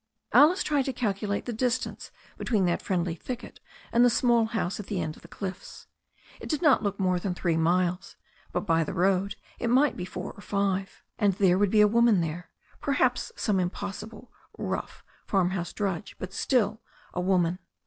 Alice 0.33 0.63
tried 0.63 0.85
to 0.85 0.93
calculate 0.93 1.45
the 1.45 1.53
distance 1.53 2.09
between 2.35 2.65
that 2.65 2.81
friendly 2.81 3.13
thicket 3.13 3.59
and 3.91 4.03
the 4.03 4.09
small 4.09 4.45
house 4.45 4.79
at 4.79 4.87
the 4.87 4.99
end 4.99 5.15
of 5.15 5.21
the 5.21 5.27
cliffs. 5.27 5.85
It 6.39 6.49
did 6.49 6.59
not 6.63 6.81
look 6.81 6.99
more 6.99 7.19
than 7.19 7.35
three 7.35 7.55
miles, 7.55 8.15
but 8.51 8.65
by 8.65 8.81
road 8.83 9.35
it 9.59 9.69
might 9.69 9.95
be 9.95 10.05
four 10.05 10.31
or 10.31 10.41
five. 10.41 11.03
And 11.19 11.33
there 11.33 11.59
would 11.59 11.69
be 11.69 11.81
a 11.81 11.87
woman 11.87 12.19
there, 12.19 12.49
perhaps 12.79 13.31
some 13.35 13.59
impossible, 13.59 14.31
rough, 14.57 15.03
farm 15.27 15.51
house 15.51 15.71
drudge, 15.71 16.15
but 16.17 16.33
still, 16.33 16.81
a 17.13 17.21
woman. 17.21 17.59